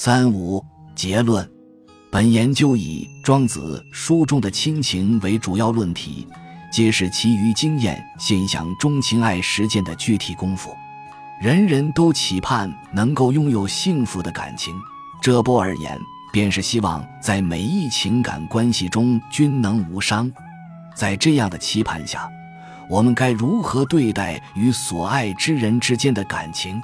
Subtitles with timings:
[0.00, 1.44] 三五结论。
[2.08, 6.24] 本研究以庄子书中的亲情为主要论题，
[6.70, 10.72] 揭示其余经验现象中情爱实践的具体功夫。
[11.42, 14.72] 人人都期盼能够拥有幸福的感情，
[15.20, 15.98] 这波而言，
[16.32, 20.30] 便是希望在每一情感关系中均能无伤。
[20.94, 22.30] 在这样的期盼下，
[22.88, 26.80] 我们该如何对待与所爱之人之间的感情？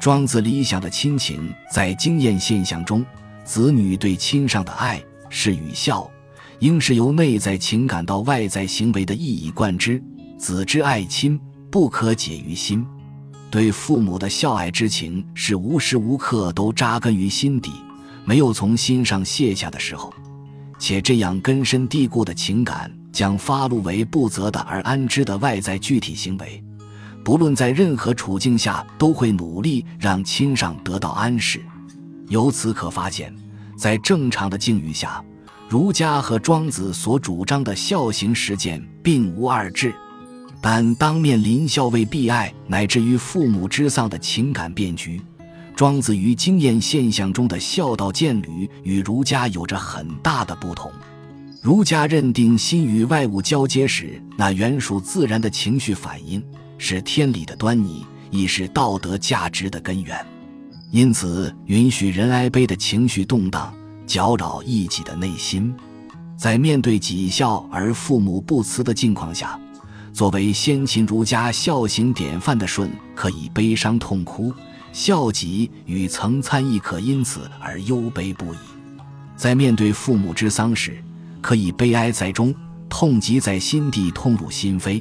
[0.00, 3.04] 庄子理想的亲情，在经验现象中。
[3.44, 6.10] 子女对亲上的爱是与孝，
[6.60, 10.02] 应是由内在情感到外在行为的一以贯之。
[10.38, 11.38] 子之爱亲，
[11.70, 12.82] 不可解于心。
[13.50, 17.70] 对父母的孝爱之情是无时无刻都扎根于心底，
[18.24, 20.10] 没有从心上卸下的时候。
[20.78, 26.64] 且这样根深蒂固的情感，将发露为不择的而安之的外在具体行为。
[27.30, 31.60] 不论在任何处境下，都会努力让亲上得到安适。
[32.26, 33.32] 由此可发现，
[33.78, 35.22] 在正常的境遇下，
[35.68, 39.94] 儒家和庄子所主张的孝行实践并无二致。
[40.60, 45.22] 但当面临孝为必爱乃至于父母之丧的情感变局，
[45.76, 50.90] 庄子于经验现象中的孝道见履与儒家有着很大的不同。
[51.62, 56.42] 儒家认定心与外物交接时，那原属自然的情绪反应
[56.82, 60.18] 是天理的端倪，亦是道德价值的根源。
[60.90, 63.72] 因此，允许人哀悲的情绪动荡，
[64.06, 65.72] 搅扰一己的内心。
[66.38, 69.60] 在面对己孝而父母不慈的境况下，
[70.10, 74.50] 作为先秦儒家孝行典范的舜，可以悲伤痛哭；
[74.90, 78.58] 孝己与曾参亦可因此而忧悲不已。
[79.36, 80.96] 在面对父母之丧时，
[81.42, 82.54] 可以悲哀在中，
[82.88, 84.98] 痛极在心底，痛入心扉。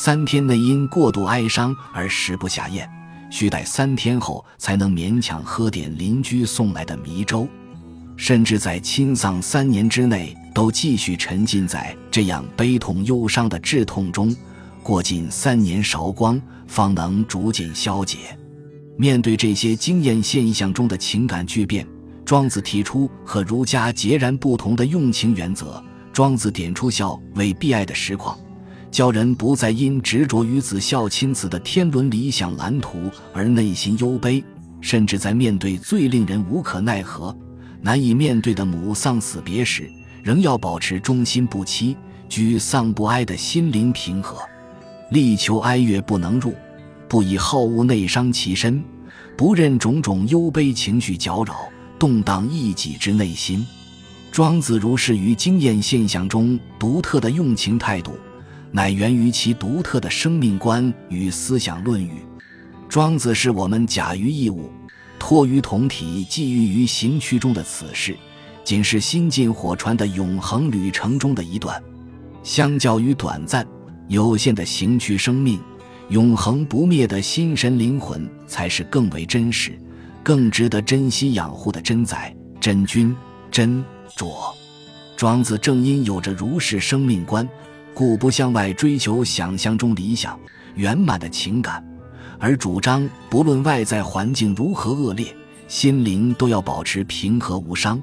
[0.00, 2.88] 三天内因过度哀伤而食不下咽。
[3.32, 7.48] 需待三天后才能勉强喝点邻居送来的米粥，
[8.16, 14.32] 甚至在亲丧三年之内都继续沉浸在这样悲痛忧伤的致痛中，
[14.84, 18.18] 过尽三年韶光，方能逐渐消解。
[18.96, 21.84] 面对这些经验现象中的情感巨变，
[22.24, 25.82] 庄子提出和儒家截然不同的用情原则。
[26.12, 28.38] 庄子点出孝为必爱的实况。
[28.90, 34.42] 教人不再因执着于子孝亲子的天伦理想蓝图而内心忧悲，
[34.80, 37.36] 甚至在面对最令人无可奈何、
[37.80, 39.90] 难以面对的母丧死别时，
[40.22, 41.96] 仍要保持忠心不欺、
[42.28, 44.38] 居丧不哀的心灵平和，
[45.10, 46.54] 力求哀乐不能入，
[47.08, 48.82] 不以好恶内伤其身，
[49.36, 53.64] 不任种种忧悲情绪搅扰动荡一己之内心。
[54.32, 58.12] 庄子如是于经验现象中独特的用情态度。
[58.70, 62.22] 乃源于其独特的生命观与思想论语。
[62.88, 64.70] 庄子是我们假于义物，
[65.18, 68.16] 托于同体，寄寓于行区中的此事，
[68.64, 71.82] 仅是新进火船的永恒旅程中的一段。
[72.42, 73.66] 相较于短暂
[74.08, 75.60] 有限的行区生命，
[76.08, 79.78] 永恒不灭的心神灵魂才是更为真实、
[80.22, 83.14] 更值得珍惜养护的真宰、真君、
[83.50, 83.84] 真
[84.16, 84.54] 卓。
[85.16, 87.46] 庄子正因有着如是生命观。
[87.98, 90.38] 故不向外追求想象中理想
[90.76, 91.84] 圆满的情感，
[92.38, 95.34] 而主张不论外在环境如何恶劣，
[95.66, 98.00] 心灵都要保持平和无伤，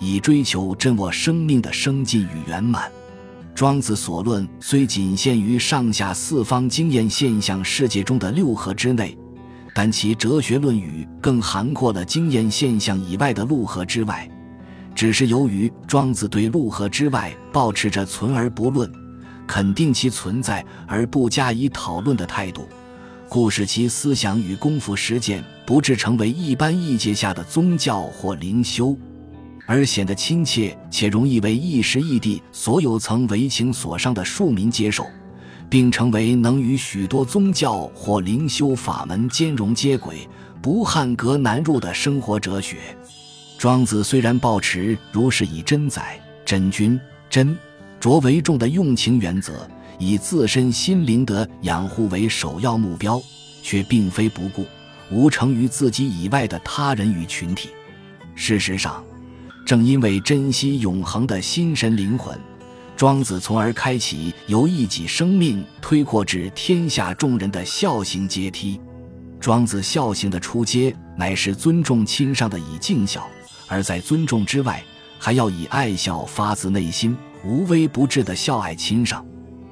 [0.00, 2.90] 以追求真我生命的生进与圆满。
[3.54, 9.14] 庄子所论虽仅限于上下四方经验现象世界中的六合之内，
[9.74, 14.26] 但其哲学论语更涵括了经验现象以外的六合之外。
[14.94, 18.90] 只是由于庄子对六合之外保持着存而不论。
[19.46, 22.68] 肯定其存在而不加以讨论的态度，
[23.28, 28.96] 故使其思想与功夫实践不致成为一般意界下的宗教或灵修，
[29.66, 35.06] 而显得亲切且容易为一时异地所有曾为情所伤的庶民接受，
[35.68, 40.28] 并成为能与许多宗教或灵修法门兼容接轨、
[40.62, 42.78] 不汉格难入的生活哲学。
[43.58, 47.00] 庄子虽然抱持如是以真宰、真君、
[47.30, 47.56] 真。
[48.04, 49.66] 着为重的用情原则，
[49.98, 53.18] 以自身心灵的养护为首要目标，
[53.62, 54.66] 却并非不顾
[55.10, 57.70] 无成于自己以外的他人与群体。
[58.34, 59.02] 事实上，
[59.64, 62.38] 正因为珍惜永恒的心神灵魂，
[62.94, 68.78] 庄子从而开启由一己生命推扩至天下众人的孝行阶梯。
[69.40, 73.26] 庄子孝行的初阶，乃是尊重亲上的以敬孝，
[73.66, 74.84] 而在尊重之外，
[75.24, 77.16] 还要以爱孝发自内心。
[77.42, 79.24] 无微不至的孝爱亲上，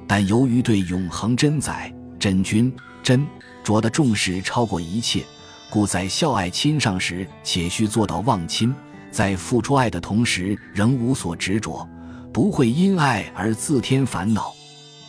[0.07, 2.73] 但由于对永恒真宰、真君、
[3.03, 3.23] 真
[3.63, 5.23] 卓的重视超过一切，
[5.69, 8.73] 故在孝爱亲上时，且须做到忘亲，
[9.11, 11.87] 在付出爱的同时，仍无所执着，
[12.33, 14.55] 不会因爱而自添烦恼。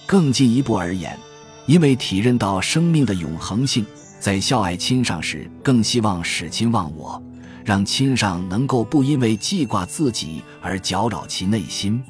[0.04, 1.18] 更进一步而言，
[1.64, 3.86] 因为体认到生命的永恒性，
[4.20, 7.22] 在孝爱亲上时，更希望使亲忘我，
[7.64, 12.02] 让亲上能够不因为记挂自己而搅扰其内心。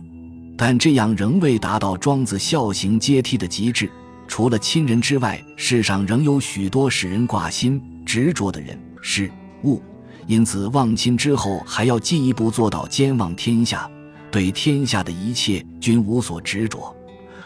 [0.57, 3.91] 但这样仍未达到庄子孝行阶梯的极致。
[4.27, 9.31] 除了亲人之外，世上仍有许多使人挂心执着的人事
[9.65, 9.83] 物，
[10.27, 13.89] 因此忘亲之后，还要进一步做到兼忘天下，
[14.31, 16.95] 对天下的一切均无所执着。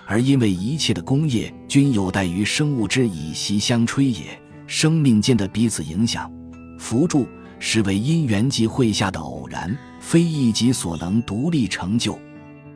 [0.07, 6.31] 而因为一切的功业均有待于生物之以息相吹也，生命间的彼此影响、
[6.79, 7.27] 扶助，
[7.59, 12.19] 是为因缘际会下的偶然，非一己所能独立成就。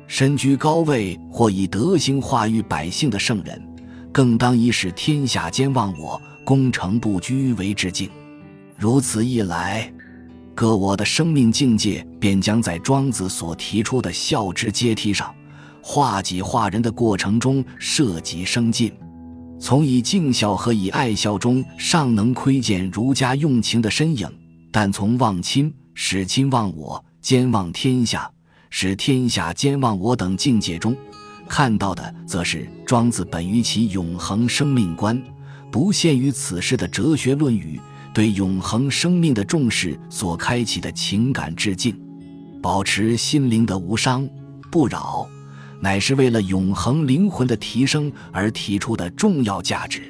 [0.07, 3.61] 身居高位或以德行化育百姓的圣人。
[4.13, 8.11] 更当以使天下兼忘我、功成不居为之境。
[8.77, 9.91] 如此一来，
[10.55, 15.35] 各我的生命境界便将在庄子所提出的孝之阶梯上，
[15.81, 18.93] 化己化人的过程中涉及升进。
[19.59, 24.29] 从以敬孝和以爱孝中，尚能窥见儒家用情的身影；
[24.73, 28.29] 但从忘亲、使亲忘我、兼忘天下、
[28.71, 30.97] 使天下兼忘我等境界中，
[31.47, 35.23] 看到的，则是庄子本于其永恒生命观，
[35.71, 37.79] 不限于此世的哲学论语，
[38.15, 41.95] 对永恒生命的重视所开启的情感致敬。
[42.63, 44.27] 保持心灵的无伤
[44.71, 45.29] 不扰，
[45.81, 50.03] 乃是为了永恒灵魂的提升而提出的重要价值。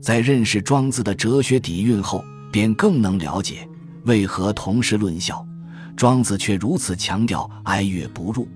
[0.00, 3.68] 在认识庄子的哲学底蕴后，便更能了解
[4.04, 5.46] 为何同时论孝，
[5.96, 8.48] 庄子却如此强调哀乐不入。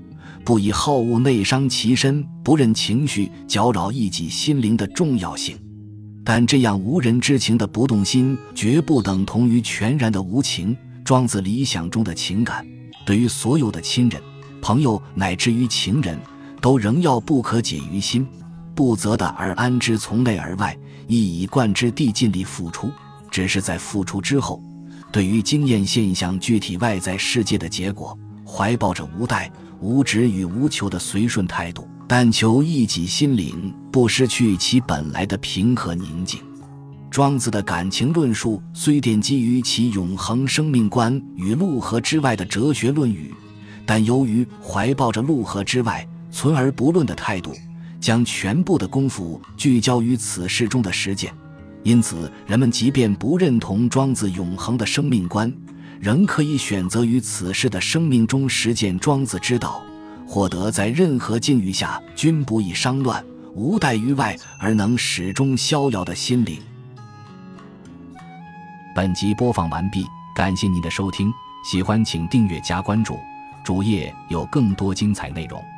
[0.45, 5.59] 不以好恶内伤其身，不任情绪搅扰一己心灵的重要性，
[6.23, 10.77] 但这样无人之情的不动心，绝不等同于全然的无情。
[11.03, 12.67] 庄子理想中的情感，
[13.05, 14.21] 对于所有的亲人、
[14.61, 16.19] 朋友乃至于情人，
[16.61, 18.27] 都仍要不可解于心，
[18.75, 20.77] 不择的而安之，从内而外，
[21.07, 22.91] 一以贯之地尽力付出。
[23.31, 24.63] 只是在付出之后，
[25.15, 29.49] 对于经验现象具体外在世界的结果，怀抱着无待。
[29.81, 36.41] 无止与无求的随顺态度，但求一己心灵不失去其本来的平和宁静。
[37.13, 43.33] 庄子的感情论述虽奠基于其永恒生命观与陆河之外的哲学论语，
[43.87, 47.55] 但由于怀抱着陆河之外存而不论的态度，
[48.01, 51.33] 将全部的功夫聚焦于此事中的实践，
[51.85, 55.53] 因此人们即便不认同庄子永恒的生命观。
[56.01, 59.83] 仍可以选择于此世的生命中实践庄子之道，
[60.27, 66.59] 获得在任何境遇下均不易伤乱、无待于外而能始终逍遥的心灵。
[68.95, 70.05] 本集播放完毕，
[70.37, 71.33] 感谢您的收听，
[71.65, 73.19] 喜欢请订阅加关注，
[73.65, 75.74] 主页有更多精彩内容。